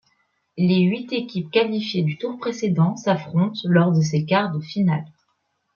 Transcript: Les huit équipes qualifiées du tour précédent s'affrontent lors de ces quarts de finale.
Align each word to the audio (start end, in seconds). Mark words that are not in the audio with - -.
Les 0.57 0.79
huit 0.79 1.13
équipes 1.13 1.51
qualifiées 1.51 2.01
du 2.01 2.17
tour 2.17 2.39
précédent 2.39 2.95
s'affrontent 2.95 3.59
lors 3.65 3.91
de 3.91 4.01
ces 4.01 4.25
quarts 4.25 4.51
de 4.51 4.59
finale. 4.59 5.05